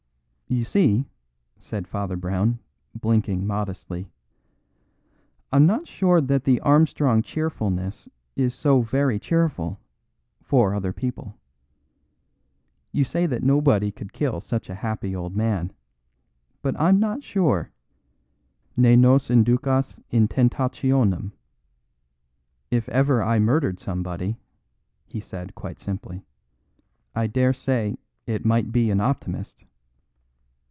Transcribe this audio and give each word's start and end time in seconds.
"You 0.53 0.65
see," 0.65 1.05
said 1.59 1.87
Father 1.87 2.17
Brown, 2.17 2.59
blinking 2.93 3.47
modestly, 3.47 4.11
"I'm 5.49 5.65
not 5.65 5.87
sure 5.87 6.19
that 6.19 6.43
the 6.43 6.59
Armstrong 6.59 7.21
cheerfulness 7.21 8.09
is 8.35 8.53
so 8.53 8.81
very 8.81 9.17
cheerful 9.17 9.79
for 10.41 10.75
other 10.75 10.91
people. 10.91 11.37
You 12.91 13.05
say 13.05 13.25
that 13.27 13.43
nobody 13.43 13.91
could 13.93 14.11
kill 14.11 14.41
such 14.41 14.69
a 14.69 14.75
happy 14.75 15.15
old 15.15 15.37
man, 15.37 15.71
but 16.61 16.77
I'm 16.77 16.99
not 16.99 17.23
sure; 17.23 17.71
ne 18.75 18.97
nos 18.97 19.29
inducas 19.29 20.01
in 20.09 20.27
tentationem. 20.27 21.31
If 22.69 22.89
ever 22.89 23.23
I 23.23 23.39
murdered 23.39 23.79
somebody," 23.79 24.37
he 25.05 25.23
added 25.31 25.55
quite 25.55 25.79
simply, 25.79 26.25
"I 27.15 27.27
dare 27.27 27.53
say 27.53 27.95
it 28.27 28.43
might 28.43 28.73
be 28.73 28.91
an 28.91 28.99
Optimist." 28.99 29.63